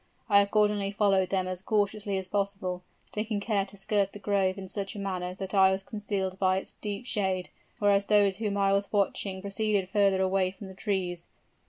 I 0.29 0.41
accordingly 0.41 0.89
followed 0.89 1.29
them 1.29 1.47
as 1.47 1.61
cautiously 1.61 2.17
as 2.17 2.27
possible, 2.27 2.81
taking 3.11 3.39
care 3.39 3.65
to 3.65 3.77
skirt 3.77 4.13
the 4.13 4.17
grove 4.19 4.57
in 4.57 4.67
such 4.67 4.95
a 4.95 4.99
manner 4.99 5.35
that 5.35 5.53
I 5.53 5.69
was 5.69 5.83
concealed 5.83 6.39
by 6.39 6.57
its 6.57 6.73
deep 6.73 7.05
shade, 7.05 7.51
whereas 7.77 8.07
those 8.07 8.37
whom 8.37 8.57
I 8.57 8.73
was 8.73 8.91
watching 8.91 9.41
proceeded 9.43 9.87
further 9.89 10.19
away 10.19 10.49
from 10.49 10.69
the 10.69 10.73
trees. 10.73 11.27